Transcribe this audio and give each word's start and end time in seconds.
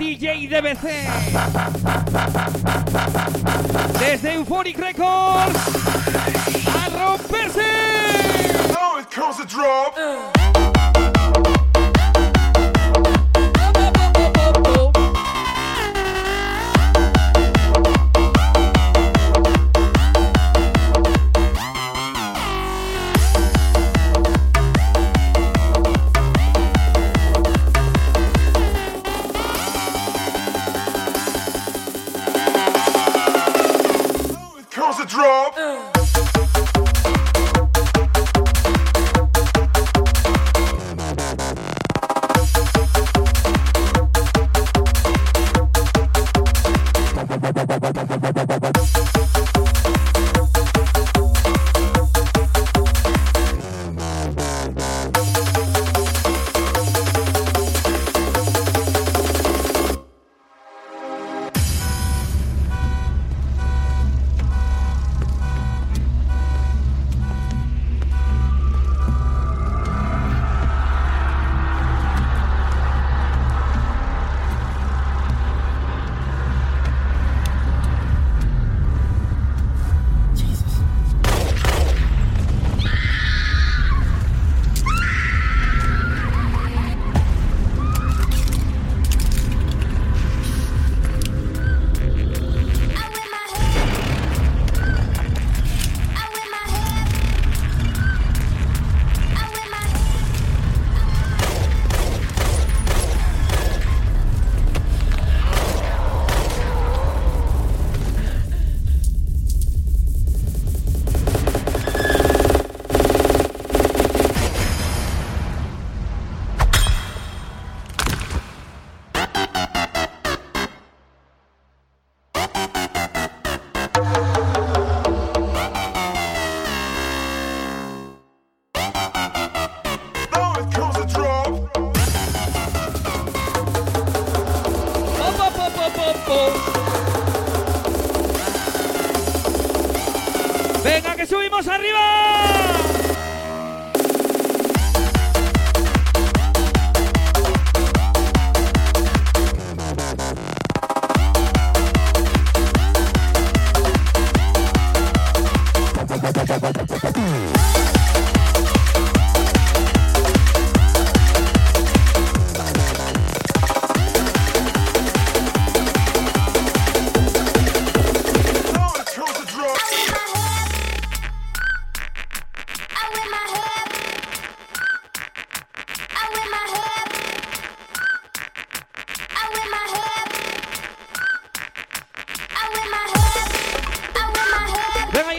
DJ 0.00 0.48
DBC. 0.48 0.88
Desde 3.98 4.34
Euphoric 4.34 4.78
Records. 4.78 5.56
A 6.66 6.90
romperse. 6.96 7.56
Now 8.72 8.98
it 8.98 9.10
comes 9.10 9.40
a 9.40 9.46
drop. 9.46 10.79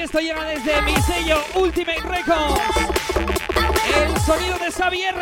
esto 0.03 0.19
llega 0.19 0.43
desde 0.45 0.81
mi 0.81 0.95
sello 1.01 1.43
Ultimate 1.53 2.01
Records. 2.01 2.61
El 3.95 4.19
sonido 4.21 4.57
de 4.57 4.71
Xavier. 4.71 5.15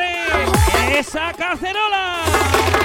Esa 0.95 1.33
cacerola. 1.33 2.78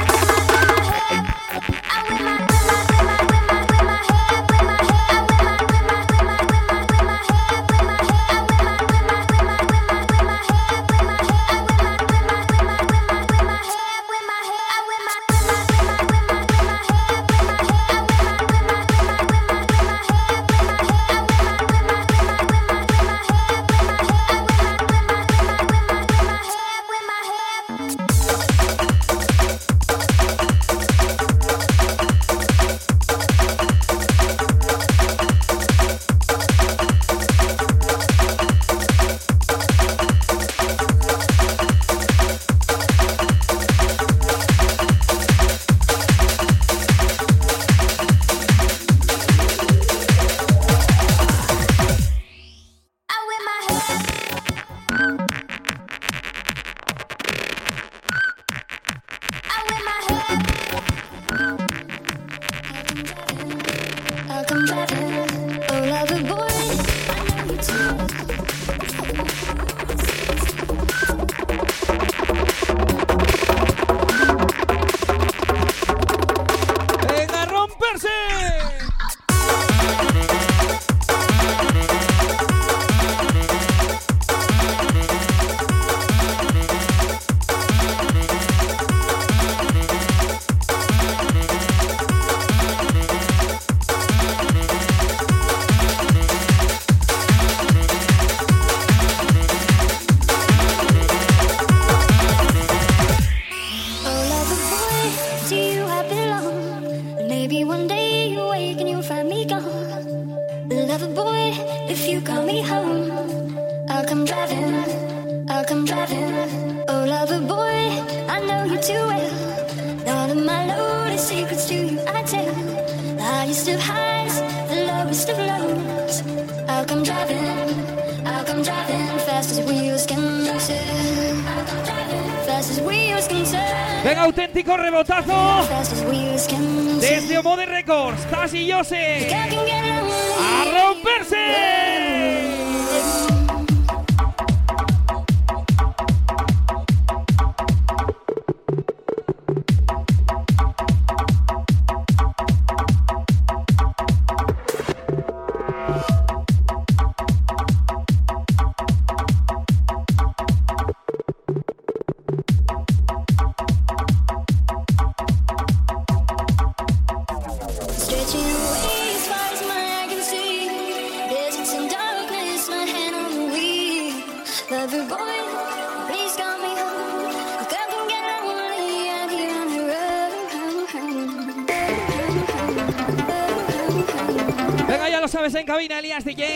Venga, 184.88 185.08
ya 185.08 185.20
lo 185.20 185.28
sabes 185.28 185.54
en 185.54 185.66
cabina, 185.66 185.98
Elías 185.98 186.24
DJ. 186.24 186.46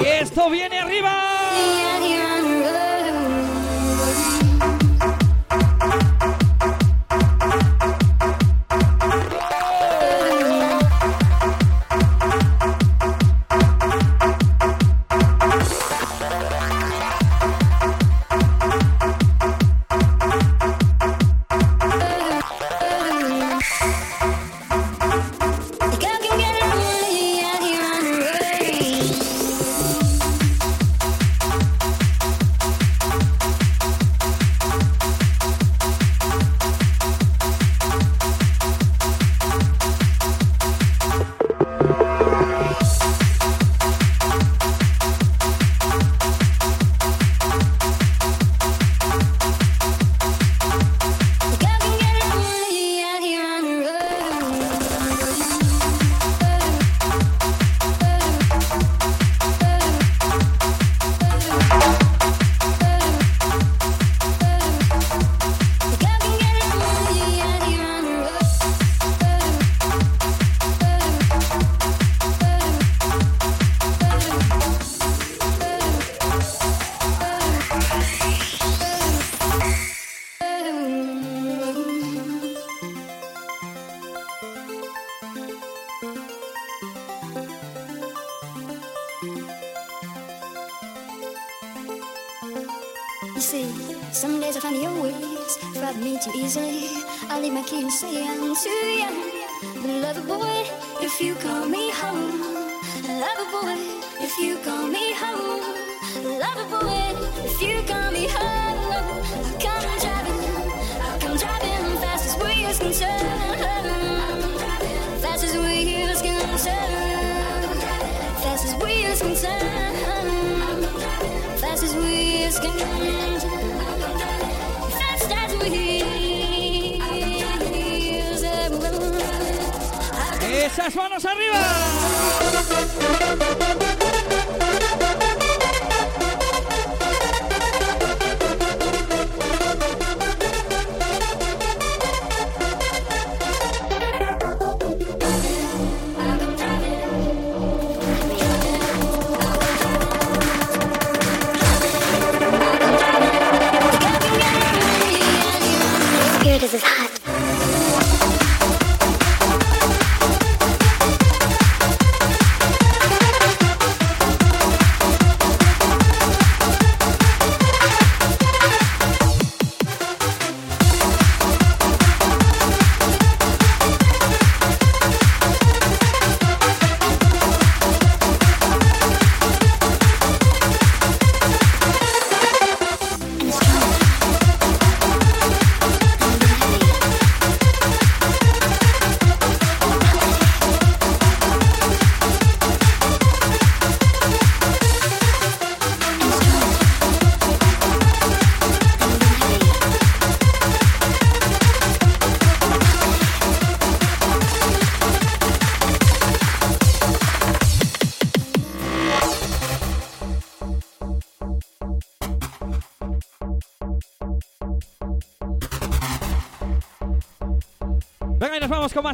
Y 0.00 0.06
esto 0.06 0.48
viene 0.48 0.80
arriba. 0.80 1.26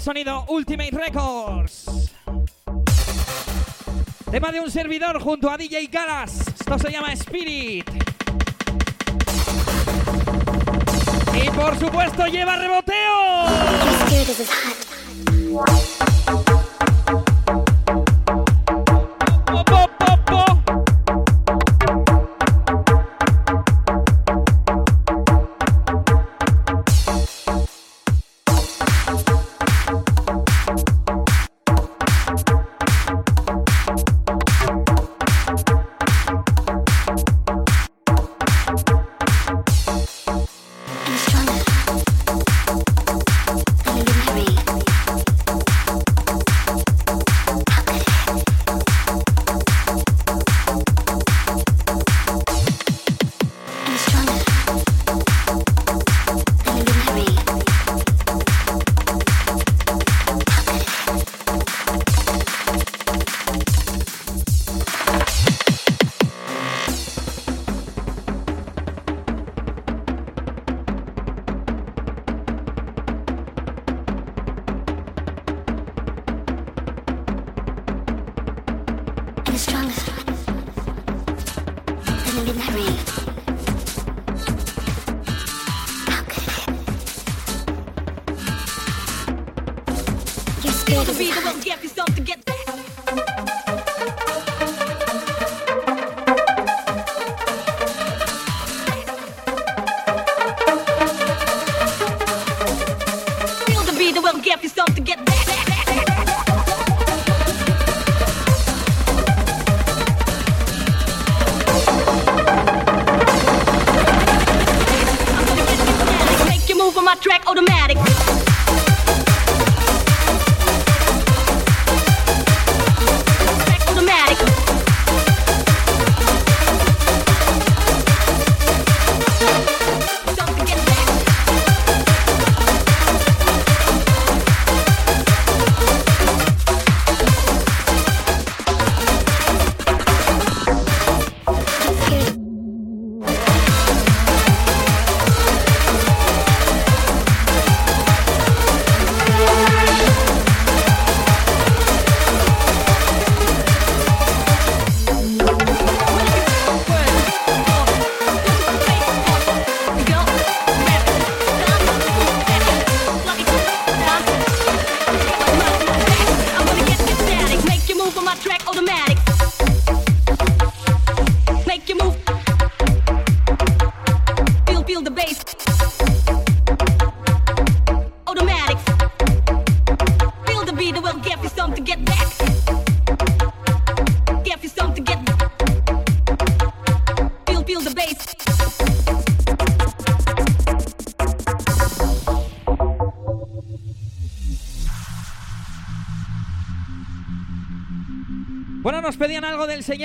sonido 0.02 0.44
Ultimate 0.49 0.90
Records. 0.90 2.11
Tema 4.32 4.50
de 4.50 4.59
un 4.59 4.68
servidor 4.68 5.21
junto 5.21 5.49
a 5.49 5.56
DJ 5.56 5.87
Galas. 5.87 6.40
Esto 6.59 6.76
se 6.76 6.90
llama 6.90 7.12
Spirit. 7.12 7.88
Y 11.35 11.50
por 11.50 11.78
supuesto 11.78 12.26
lleva 12.26 12.56
reboteo. 12.56 13.47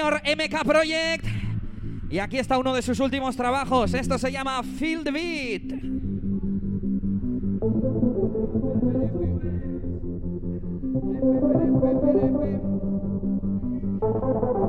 MK 0.05 0.63
Project. 0.63 1.25
Y 2.09 2.19
aquí 2.19 2.37
está 2.37 2.57
uno 2.57 2.73
de 2.73 2.81
sus 2.81 2.99
últimos 2.99 3.35
trabajos. 3.35 3.93
Esto 3.93 4.17
se 4.17 4.31
llama 4.31 4.63
Field 4.63 5.11
Beat. 5.11 5.63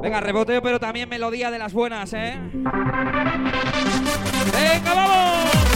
Venga, 0.02 0.20
reboteo, 0.20 0.62
pero 0.62 0.80
también 0.80 1.08
melodía 1.08 1.50
de 1.50 1.58
las 1.58 1.72
buenas, 1.72 2.12
¿eh? 2.12 2.38
¡Venga, 4.52 4.94
vamos! 4.94 5.67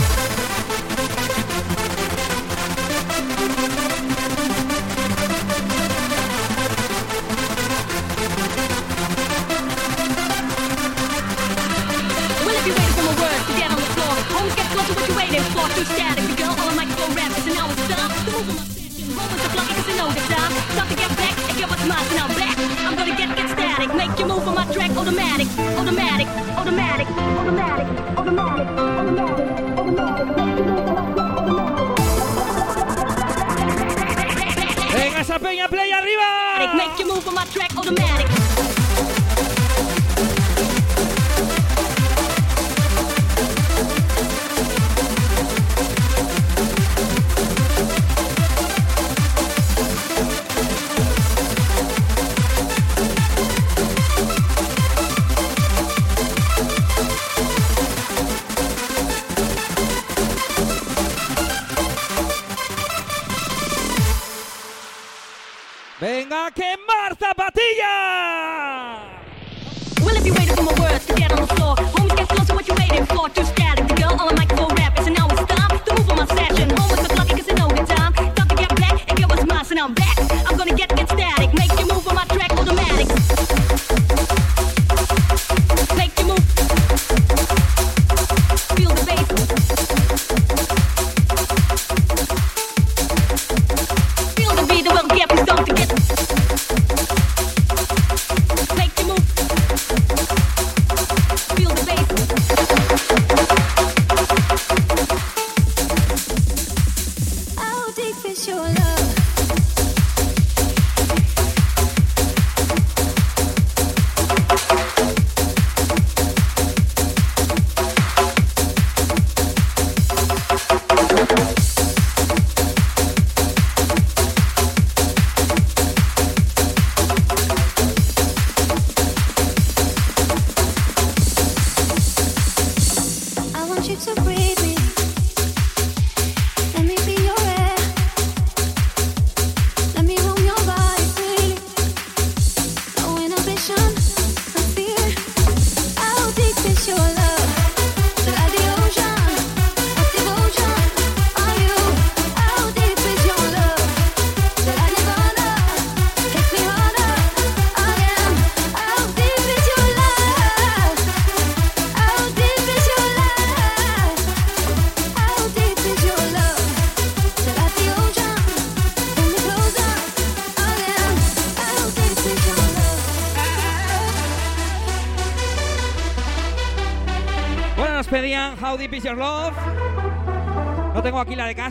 Too 15.85 15.95
static 15.95 16.25
The 16.29 16.37
girl 16.37 16.55
on 16.67 16.77
my 16.77 16.85
go 16.85 17.07
rap 17.15 17.33
is 17.39 17.47
now 17.47 17.67
it's 17.71 17.89
time 17.89 18.11
to 18.15 18.31
move 18.31 18.49
on 18.51 18.57
my 18.57 18.67
session 18.71 19.15
Moments 19.15 19.45
of 19.47 19.55
lucky 19.55 19.75
cause 19.75 19.89
I 19.89 19.95
know 19.99 20.09
the 20.11 20.25
time 20.31 20.53
Time 20.77 20.89
to 20.89 20.97
get 20.97 21.11
back 21.17 21.35
and 21.49 21.59
get 21.59 21.69
what's 21.71 21.87
mine 21.87 22.07
now 22.15 22.29
back. 22.39 22.57
I'm 22.87 22.95
gonna 22.95 23.17
get 23.17 23.35
get 23.37 23.49
static 23.51 23.95
Make 23.95 24.19
you 24.19 24.27
move 24.27 24.47
on 24.47 24.55
my 24.55 24.67
track 24.73 24.91
Automatic, 24.97 25.49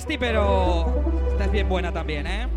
Pero 0.07 0.85
estás 1.31 1.51
bien 1.51 1.69
buena 1.69 1.91
también, 1.91 2.27
¿eh? 2.27 2.50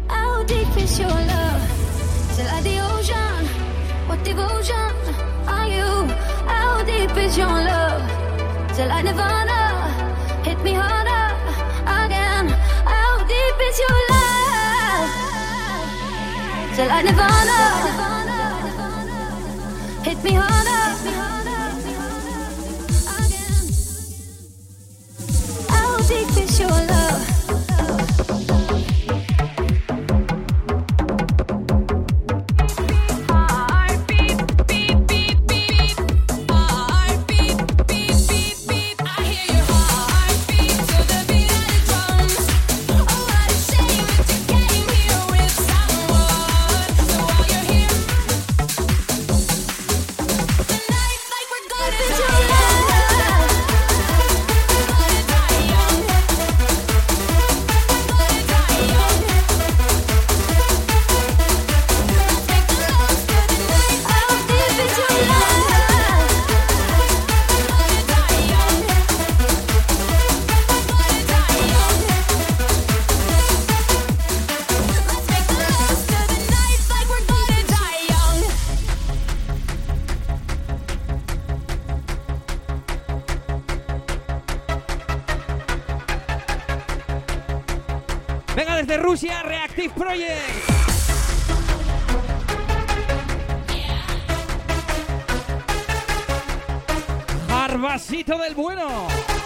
vasito 97.85 98.39
del 98.39 98.55
bueno. 98.55 99.44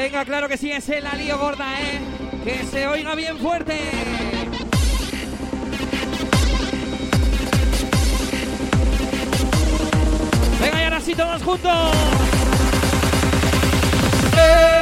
Venga, 0.00 0.24
claro 0.24 0.48
que 0.48 0.56
sí, 0.56 0.70
es 0.70 0.88
el 0.90 1.04
alío 1.04 1.36
gorda, 1.38 1.66
¿eh? 1.80 1.98
Que 2.44 2.64
se 2.64 2.86
oiga 2.86 3.16
bien 3.16 3.36
fuerte. 3.36 3.76
Venga, 10.60 10.80
y 10.80 10.84
ahora 10.84 11.00
sí 11.00 11.16
todos 11.16 11.42
juntos. 11.42 11.96
¡Eh! 14.38 14.77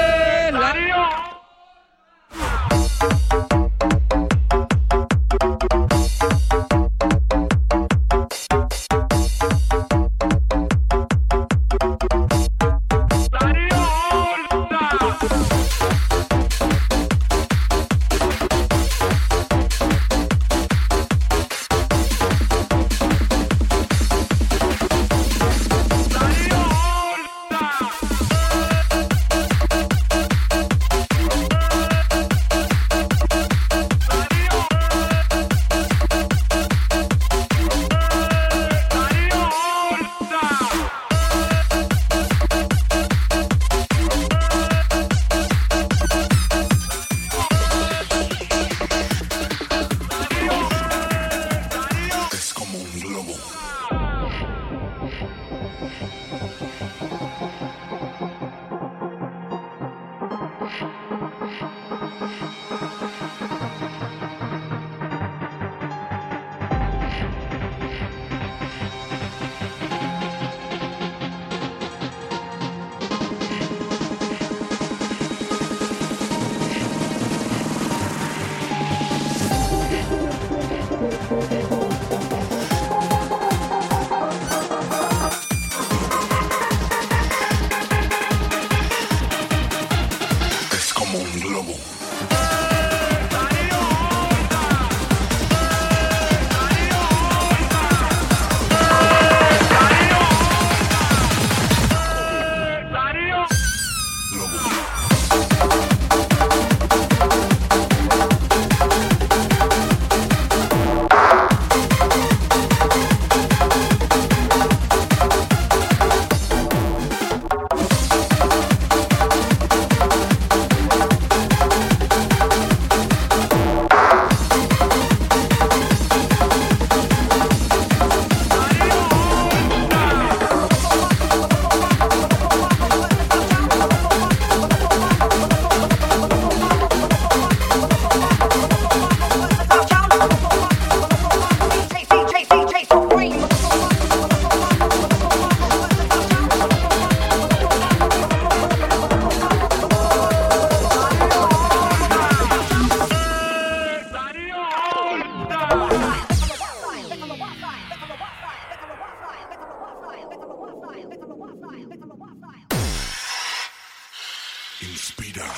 Inspira. 165.36 165.52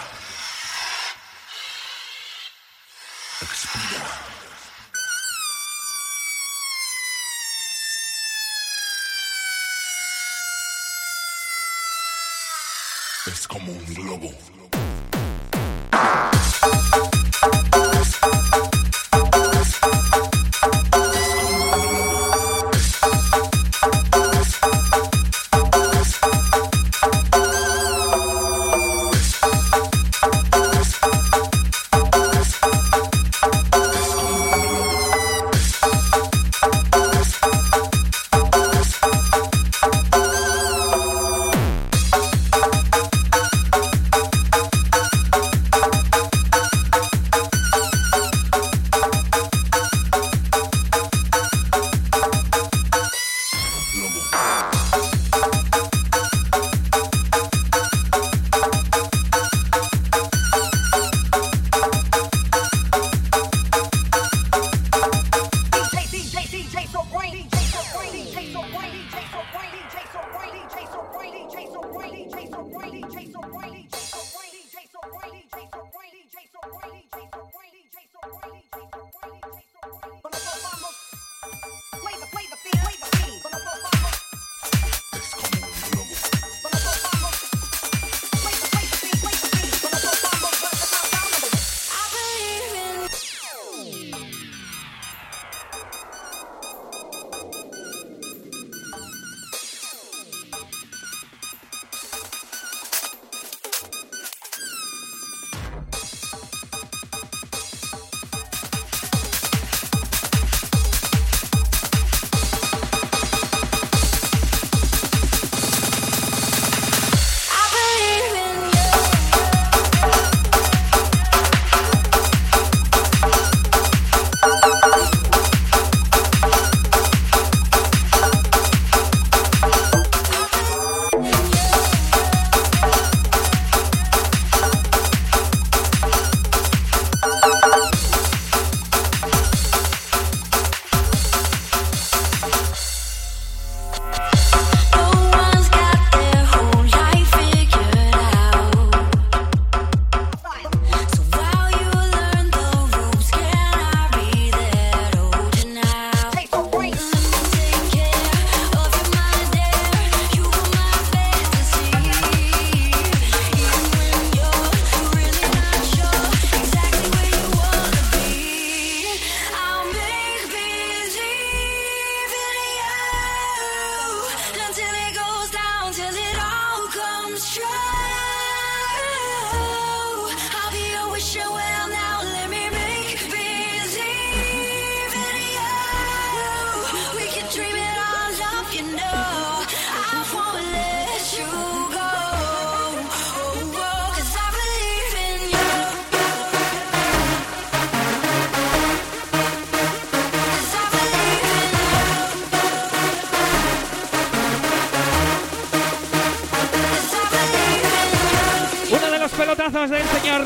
Expira. 3.43 4.03
Es 13.27 13.47
como 13.47 13.71
un 13.71 13.95
globo. 13.95 14.58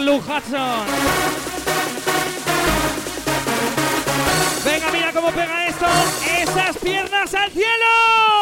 Lou 0.01 0.19
Hudson. 0.19 0.87
Venga, 4.65 4.91
mira 4.93 5.13
cómo 5.13 5.31
pega 5.33 5.67
esto. 5.67 5.87
Esas 6.41 6.77
piernas 6.79 7.35
al 7.35 7.51
cielo. 7.51 8.42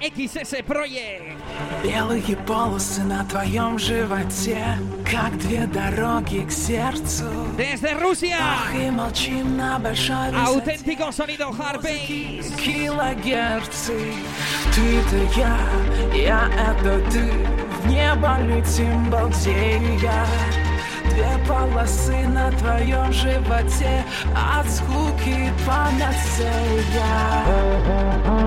XS 0.00 0.64
Project. 0.64 1.36
Белые 1.82 2.36
полосы 2.46 3.02
на 3.02 3.22
твоем 3.24 3.78
животе, 3.78 4.64
как 5.04 5.36
две 5.38 5.66
дороги 5.66 6.46
к 6.48 6.50
сердцу. 6.50 7.24
Desde 7.58 8.00
Rusia, 8.00 8.36
Ах, 8.40 8.74
и 8.74 8.90
молчим 8.90 9.58
на 9.58 9.78
большой 9.78 10.30
высоте. 10.30 10.72
auténtico 10.72 11.12
sonido 11.12 11.50
hard 11.50 11.82
bass. 11.82 12.56
Килогерцы, 12.56 14.14
ты-то 14.74 15.16
я, 15.38 15.58
я 16.14 16.48
это 16.70 17.00
ты. 17.10 17.30
В 17.82 17.86
небо 17.86 18.38
летим, 18.40 19.10
балдея. 19.10 20.26
Две 21.10 21.38
полосы 21.46 22.26
на 22.28 22.50
твоем 22.52 23.12
животе, 23.12 24.02
от 24.34 24.66
скуки 24.70 25.52
панацея. 25.66 26.80
Venga, 27.86 28.39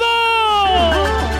bravo! 0.00 1.39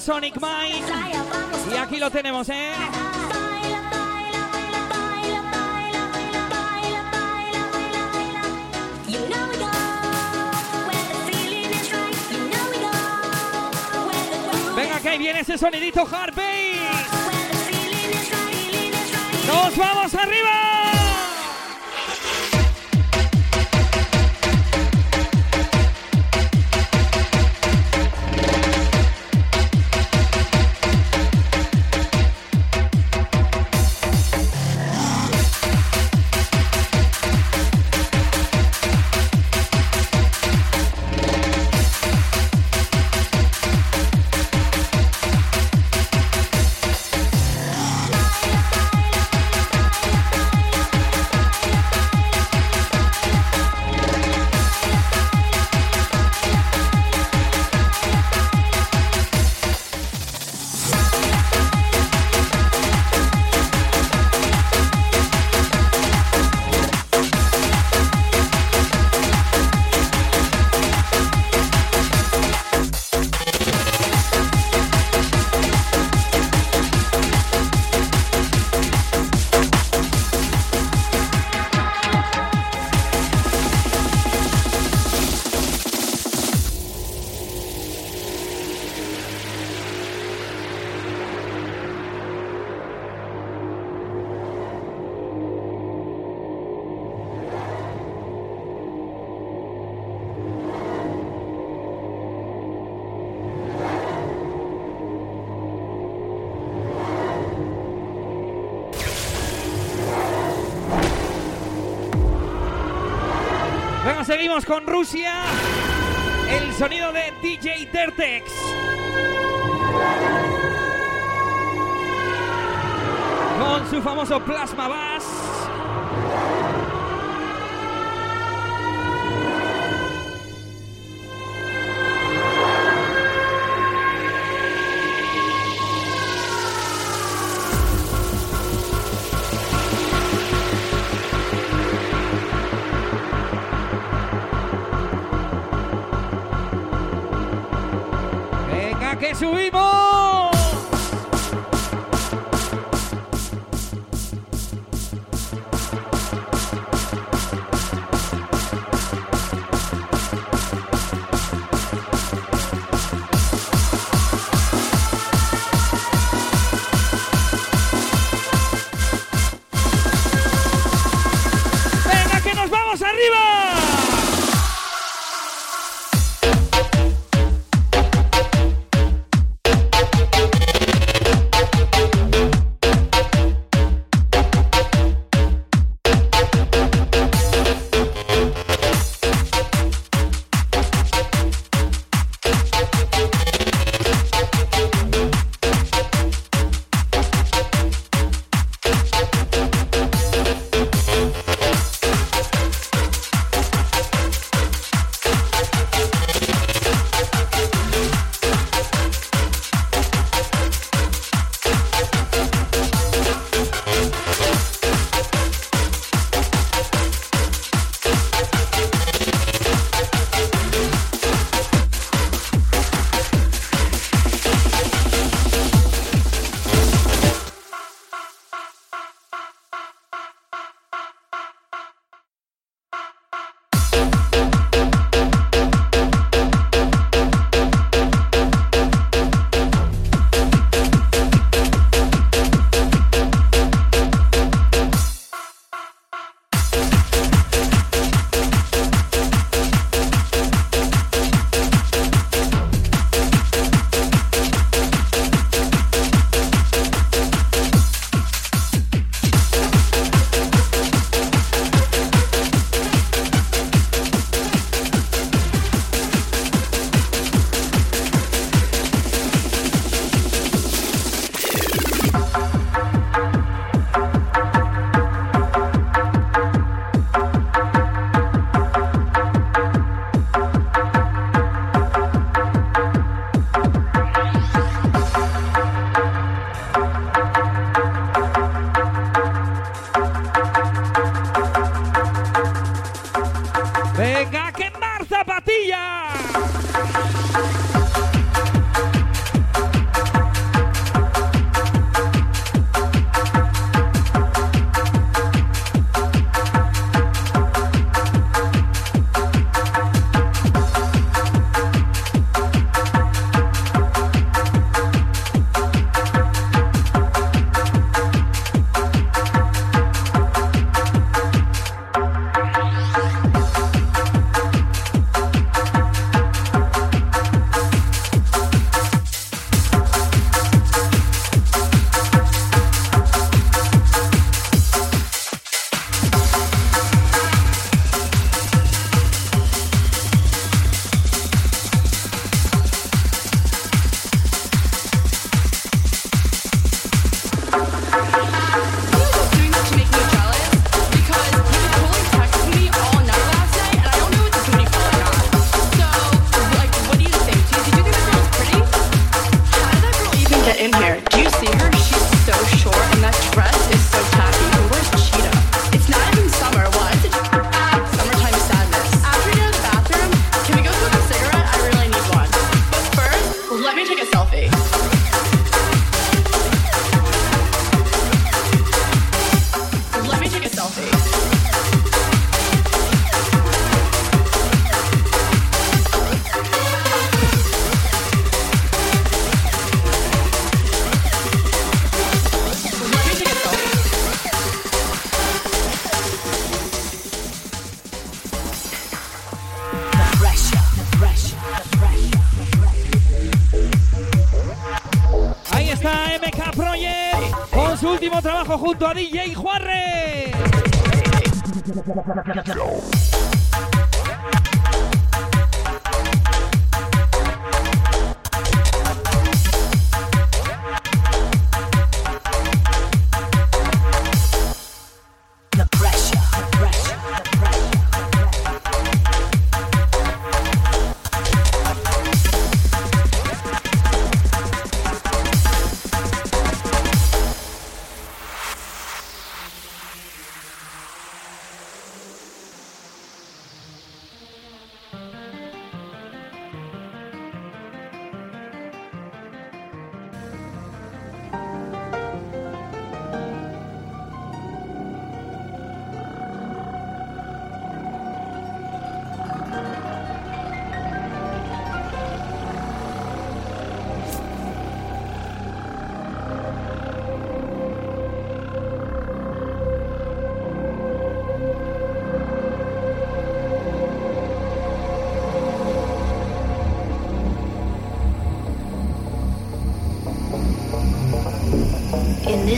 Sonic 0.00 0.40
Mind. 0.40 0.86
Y 1.72 1.76
aquí 1.76 1.98
lo 1.98 2.10
tenemos, 2.10 2.48
¿eh? 2.48 2.72
Venga, 14.76 15.00
que 15.00 15.08
ahí 15.08 15.18
viene 15.18 15.40
ese 15.40 15.58
sonidito 15.58 16.06
hard 16.10 16.34
bass. 16.34 17.08
¡Nos 19.46 19.76
vamos 19.76 20.14
arriba! 20.14 20.57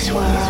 This 0.01 0.11
world, 0.12 0.49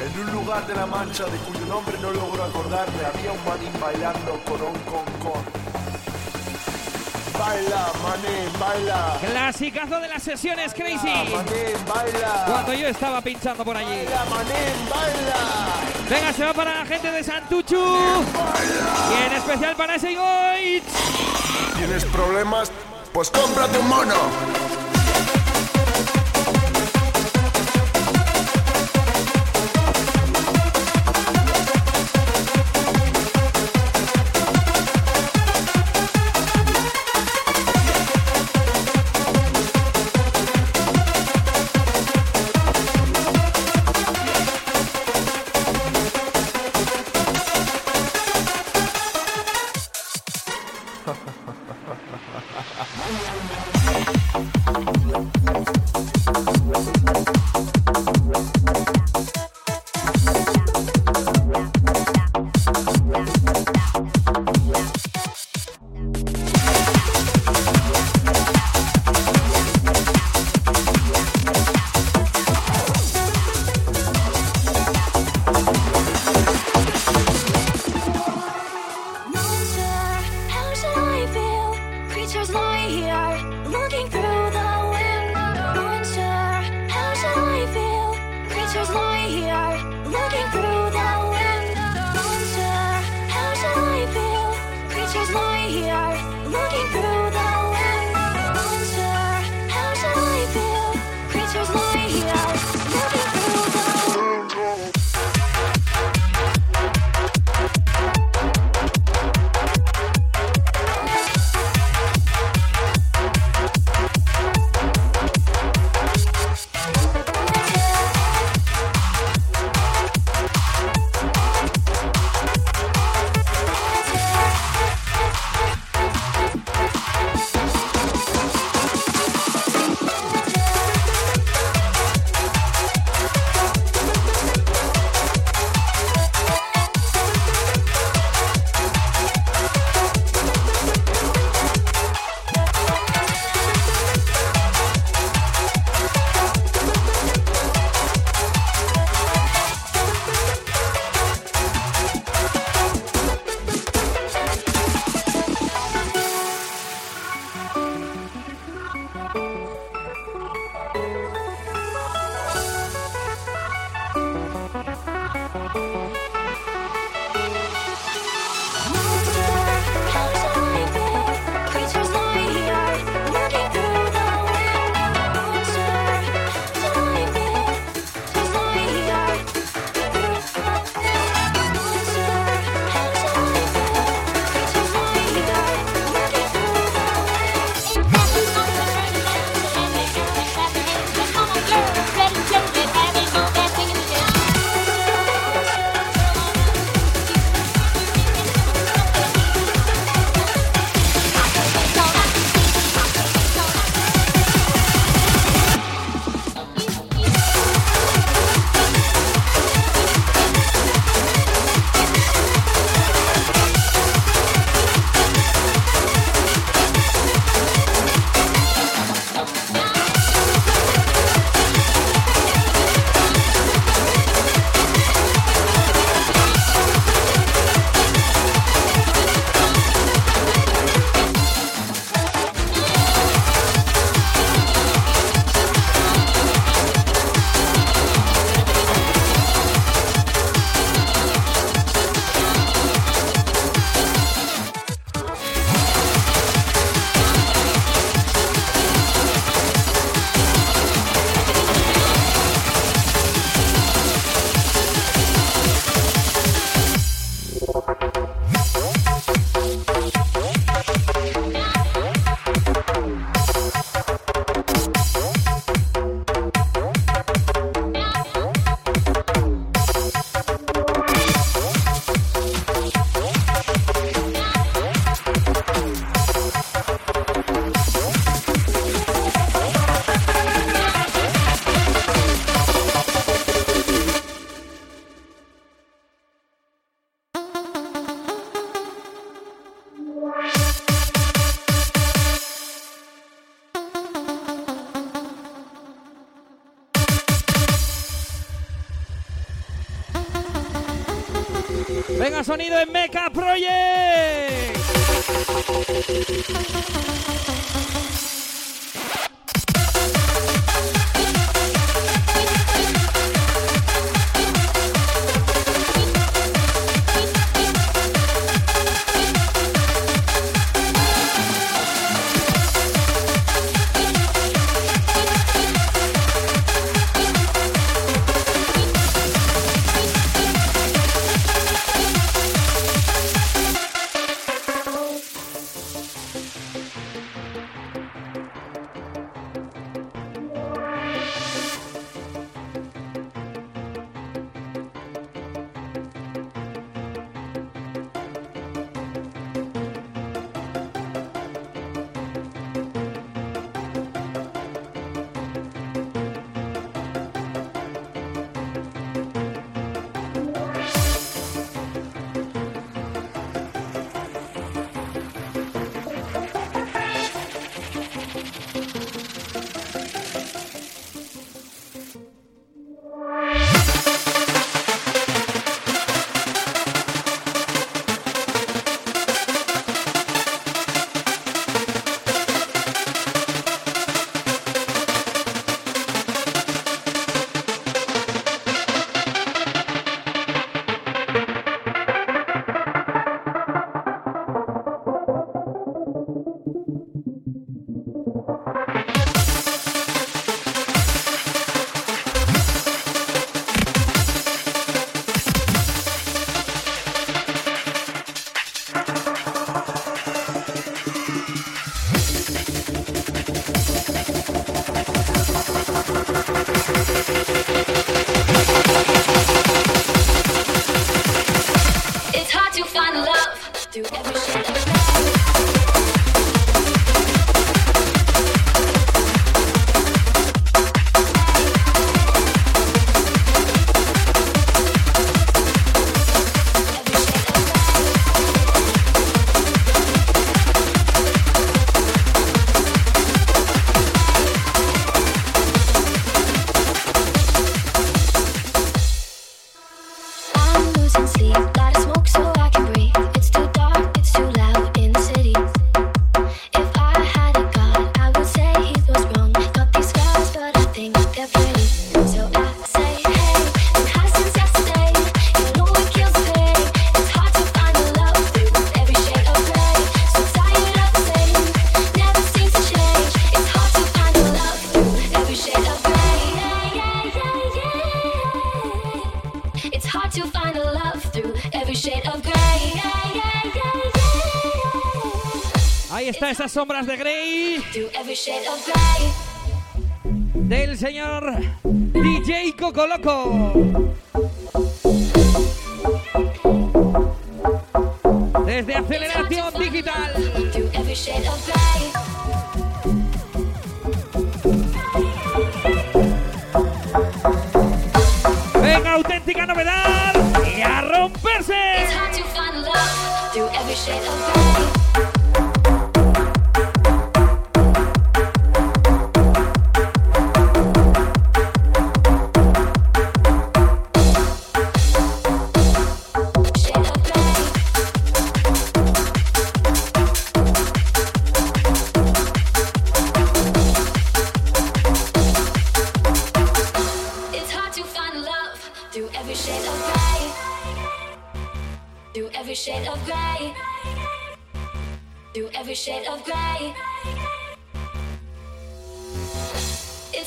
En 0.00 0.18
un 0.18 0.32
lugar 0.32 0.66
de 0.66 0.74
la 0.74 0.86
Mancha 0.86 1.24
de 1.24 1.36
cuyo 1.38 1.66
nombre 1.66 1.98
no 2.00 2.10
logro 2.10 2.42
acordarme, 2.42 3.04
había 3.04 3.32
un 3.32 3.44
manín 3.44 3.72
bailando 3.78 4.40
con 4.44 4.62
un 4.62 4.78
concón. 4.84 5.44
Baila, 7.38 7.92
manín, 8.02 8.50
baila. 8.58 9.18
Clasicazo 9.20 10.00
de 10.00 10.08
las 10.08 10.22
sesiones 10.22 10.72
baila, 10.72 11.00
crazy. 11.00 11.06
Manín, 11.06 11.86
baila. 11.86 12.44
Cuando 12.46 12.72
yo 12.72 12.88
estaba 12.88 13.20
pinchando 13.20 13.62
por 13.62 13.76
allí. 13.76 13.88
Baila, 13.88 14.24
manín, 14.24 14.88
baila. 14.88 15.70
Venga, 16.08 16.32
se 16.32 16.44
va 16.44 16.54
para 16.54 16.78
la 16.78 16.86
gente 16.86 17.10
de 17.10 17.22
Santuchu. 17.22 17.76
Y 17.76 19.26
en 19.26 19.32
especial 19.34 19.76
para 19.76 19.96
ese 19.96 20.14
Goitz. 20.14 21.76
¿Tienes 21.76 22.04
problemas? 22.06 22.72
Pues 23.12 23.30
cómprate 23.30 23.78
un 23.78 23.88
mono. 23.88 24.59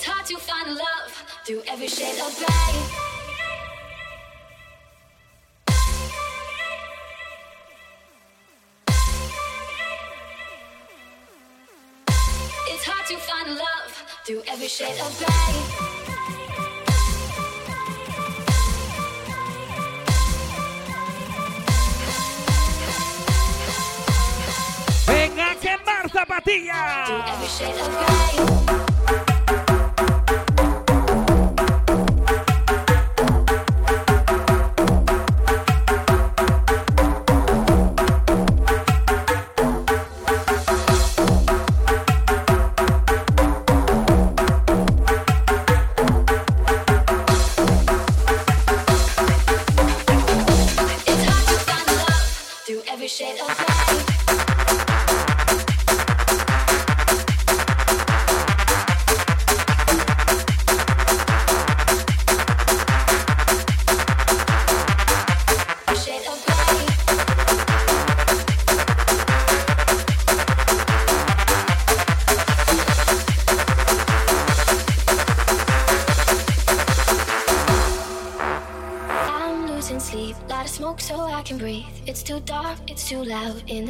It's 0.05 0.11
hard 0.11 0.25
to 0.25 0.37
find 0.37 0.75
love 0.75 1.23
through 1.45 1.63
every 1.65 1.87
shade 1.87 2.19
of 2.19 2.37
gray. 2.37 2.75
It's 12.67 12.83
hard 12.83 13.07
to 13.07 13.15
find 13.15 13.55
love 13.55 14.03
through 14.25 14.43
every 14.45 14.67
shade 14.67 14.99
of 14.99 15.17
gray. 15.19 15.53
Venga 25.05 25.51
a 25.51 25.55
quemar 25.55 26.09
zapatillas. 26.11 27.09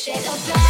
Shade 0.00 0.16
of. 0.16 0.69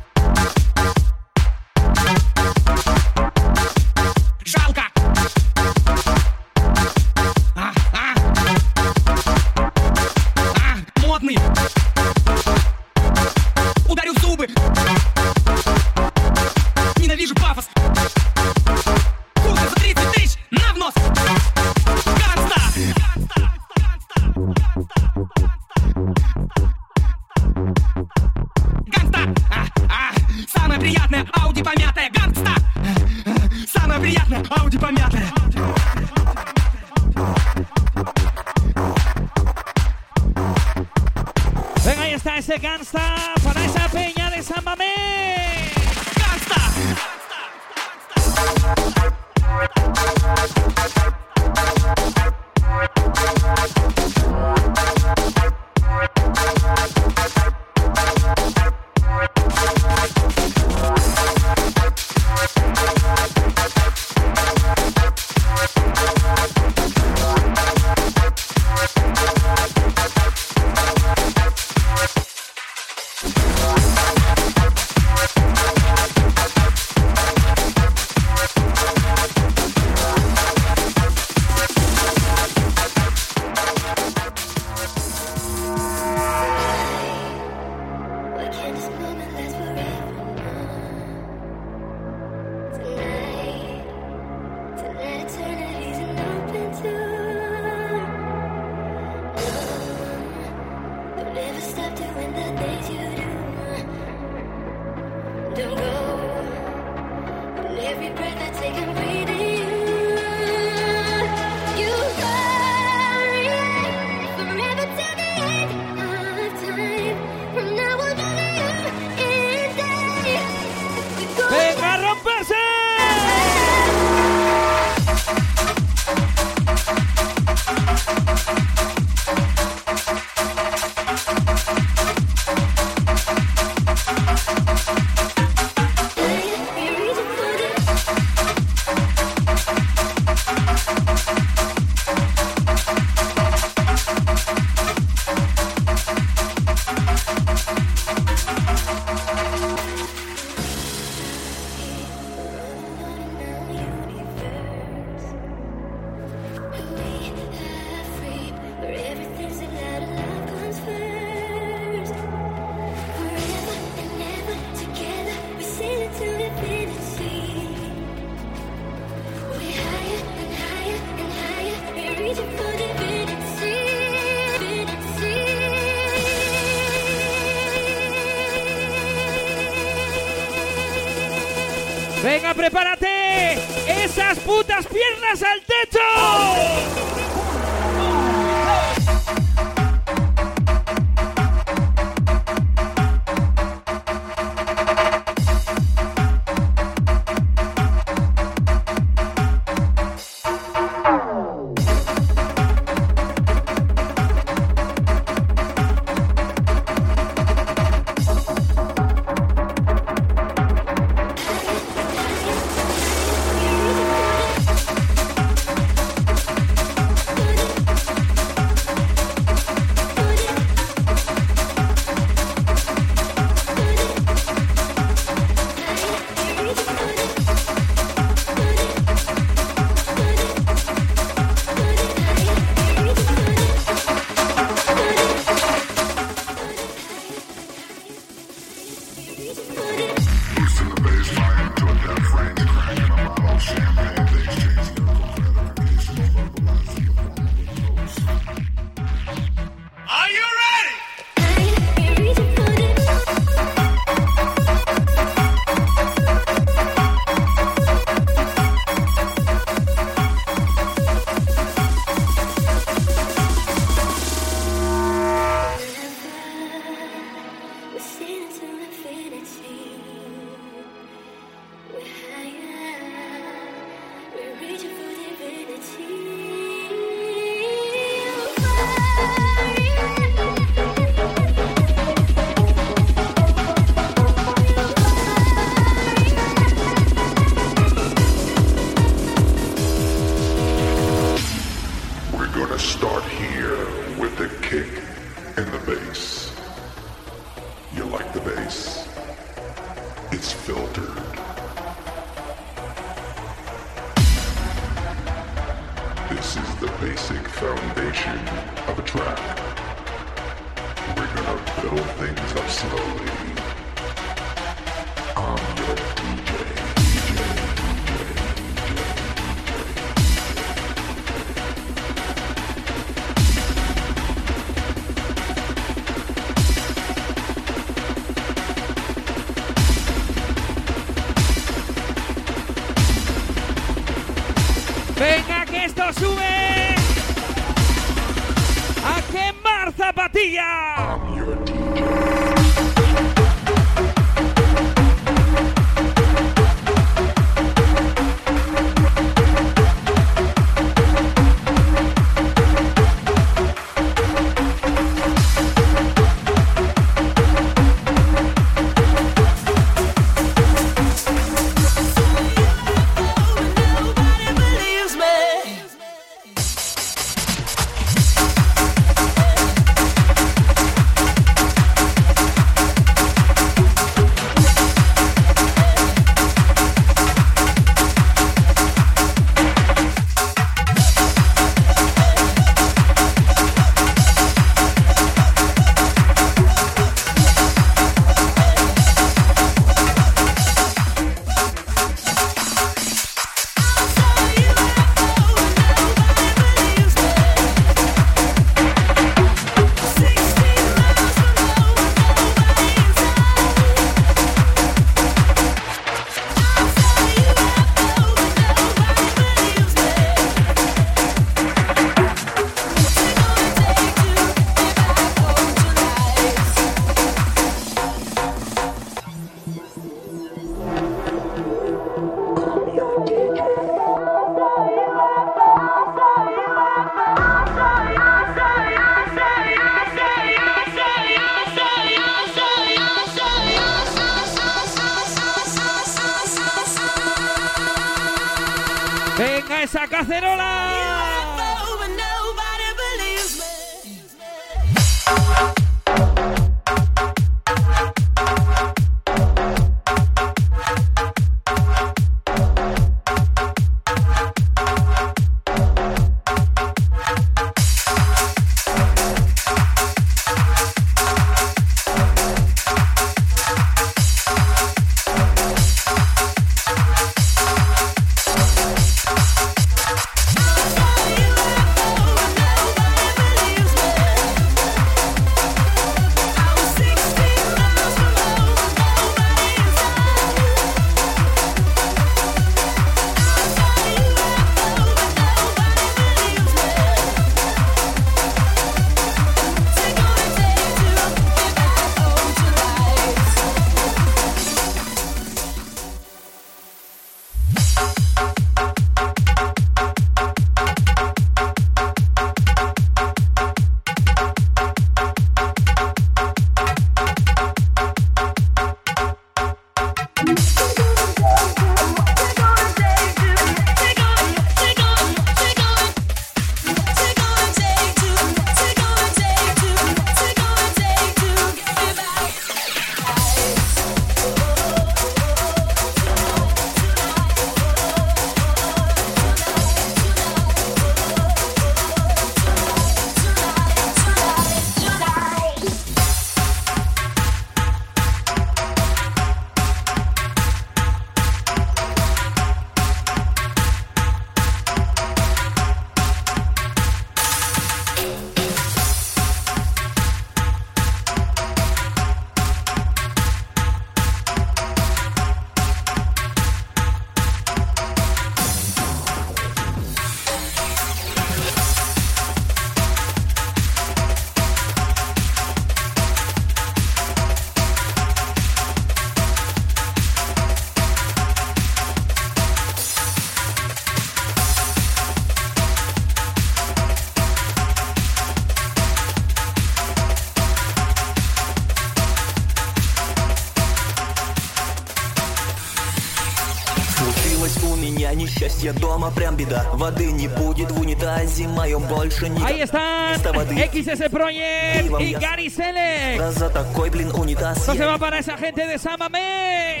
меня 588.61 588.61
несчастье 588.61 588.93
дома, 588.93 589.31
прям 589.31 589.55
беда 589.55 589.85
Воды 589.93 590.31
не 590.31 590.47
будет 590.47 590.91
в 590.91 590.99
унитазе 590.99 591.67
моем 591.67 592.01
больше 592.03 592.47
никогда 592.49 592.67
Ahí 592.67 592.81
están 592.81 593.33
Вместо 593.33 593.53
воды 593.53 593.75
XS 593.75 594.29
Project 594.29 595.21
y 595.21 595.33
Gary 595.33 595.67
Select. 595.67 596.37
Да 596.37 596.51
за 596.51 596.69
такой, 596.69 597.09
блин, 597.09 597.31
унитаз 597.31 597.77
Esto 597.79 597.93
se 597.93 597.99
я 597.99 598.07
va 598.07 598.17
para 598.17 598.39
esa 598.39 598.57
gente 598.57 598.85
de 598.85 598.97
Samame. 598.97 600.00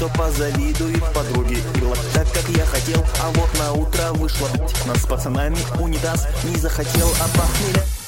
Что 0.00 0.08
позавидует 0.16 1.04
подруги 1.12 1.58
вот 1.82 1.98
так, 2.14 2.26
как 2.32 2.48
я 2.56 2.64
хотел, 2.64 3.04
а 3.22 3.28
вот 3.34 3.50
на 3.58 3.74
утро 3.74 4.12
вышло. 4.14 4.48
Нас 4.86 5.02
с 5.02 5.06
пацанами 5.06 5.58
унитаз 5.78 6.26
не 6.44 6.56
захотел, 6.56 7.10
а 7.20 7.28
похмелья 7.36 7.99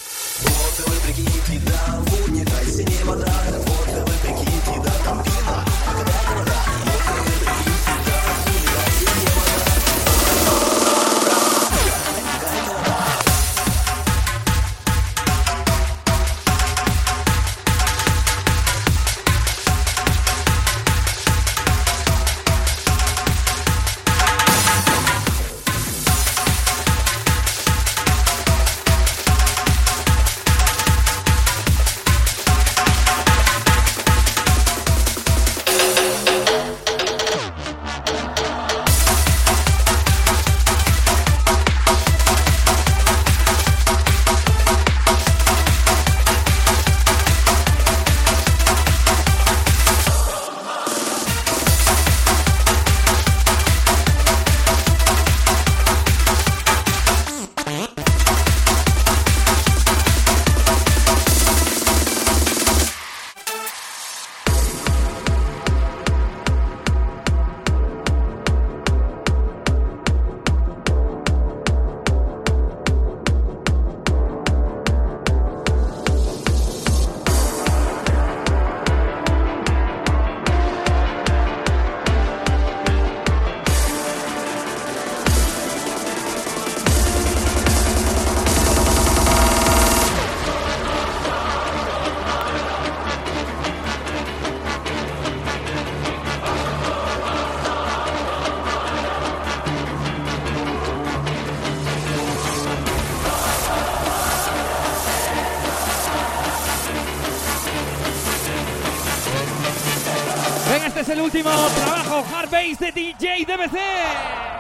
último 111.33 111.51
trabajo 111.75 112.23
Hard 112.31 112.51
Bass 112.51 112.79
de 112.79 112.93
DJ 112.93 113.47
DBC. 113.47 114.52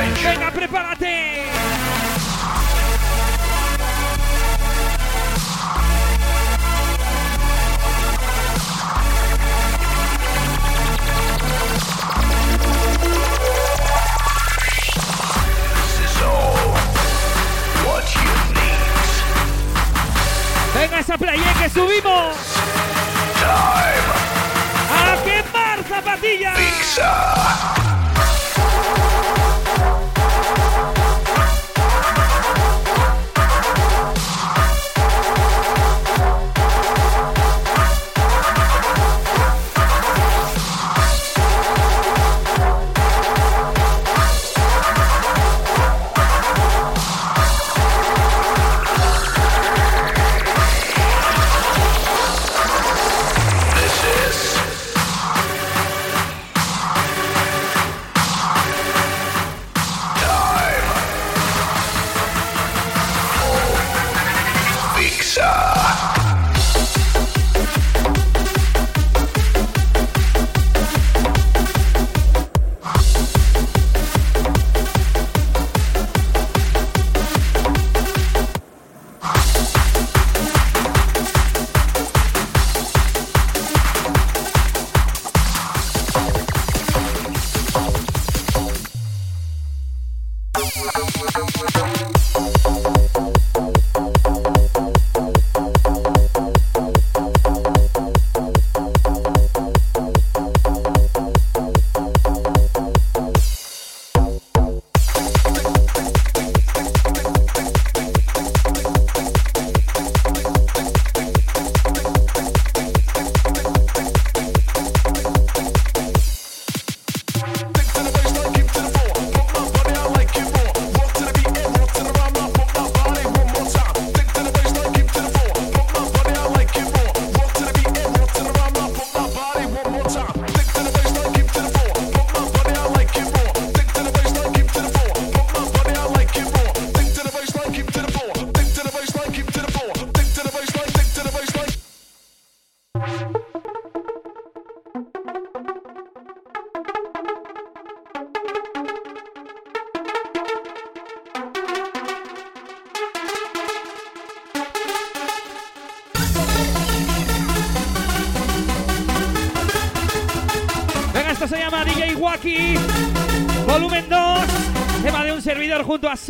Venga, 0.00 0.50
prepárate. 0.50 1.44
Venga 20.74 20.98
esa 21.00 21.18
playa 21.18 21.54
que 21.58 21.68
subimos. 21.68 22.36
A 24.90 25.22
quemar 25.22 25.84
zapatillas. 25.86 26.56
This 26.56 26.98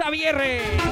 servidor 0.01 0.89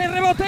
ese 0.00 0.08
reboteo. 0.08 0.39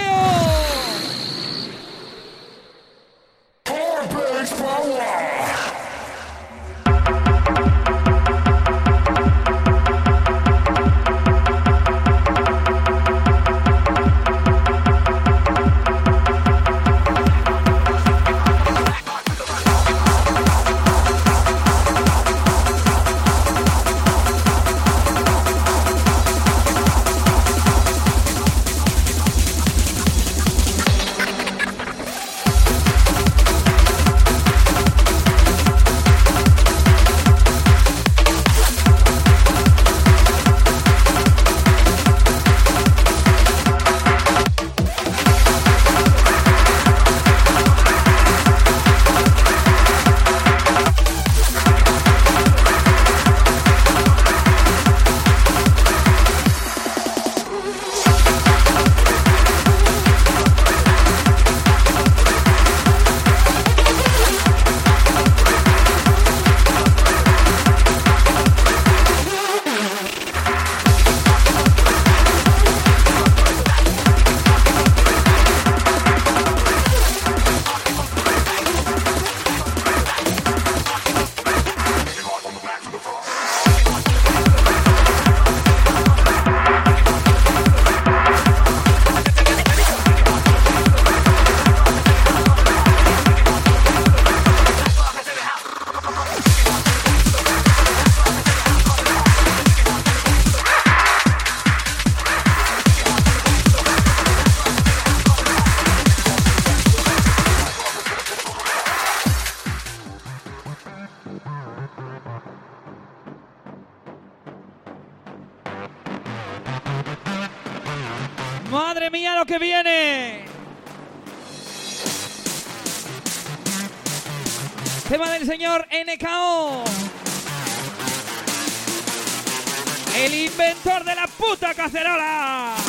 De 131.04 131.14
la 131.14 131.26
puta 131.26 131.74
cacerola. 131.74 132.81